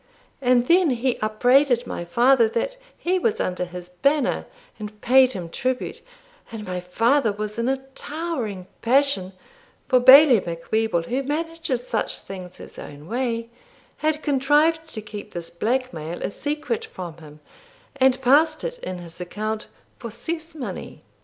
And 0.41 0.65
then 0.65 0.89
he 0.89 1.19
upbraided 1.19 1.85
my 1.85 2.05
father 2.05 2.49
that 2.49 2.75
he 2.97 3.19
was 3.19 3.39
under 3.39 3.65
his 3.65 3.87
banner, 3.89 4.47
and 4.79 4.99
paid 4.99 5.33
him 5.33 5.47
tribute; 5.47 6.01
and 6.51 6.65
my 6.65 6.79
father 6.79 7.31
was 7.31 7.59
in 7.59 7.69
a 7.69 7.77
towering 7.93 8.65
passion, 8.81 9.31
for 9.87 9.99
Bailie 9.99 10.39
Macwheeble, 10.43 11.03
who 11.03 11.21
manages 11.21 11.85
such 11.87 12.17
things 12.17 12.57
his 12.57 12.79
own 12.79 13.05
way, 13.07 13.51
had 13.97 14.23
contrived 14.23 14.89
to 14.89 15.03
keep 15.03 15.35
this 15.35 15.51
black 15.51 15.93
mail 15.93 16.19
a 16.23 16.31
secret 16.31 16.83
from 16.85 17.17
him, 17.17 17.39
and 17.95 18.19
passed 18.23 18.63
it 18.63 18.79
in 18.79 18.97
his 18.97 19.21
account 19.21 19.67
for 19.99 20.09
cess 20.09 20.55
money. 20.55 21.03